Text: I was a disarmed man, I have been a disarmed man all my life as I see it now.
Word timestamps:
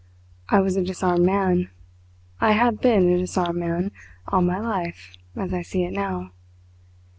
I 0.49 0.61
was 0.61 0.75
a 0.75 0.83
disarmed 0.83 1.27
man, 1.27 1.69
I 2.39 2.53
have 2.53 2.81
been 2.81 3.07
a 3.07 3.19
disarmed 3.19 3.59
man 3.59 3.91
all 4.29 4.41
my 4.41 4.59
life 4.59 5.15
as 5.35 5.53
I 5.53 5.61
see 5.61 5.83
it 5.83 5.93
now. 5.93 6.31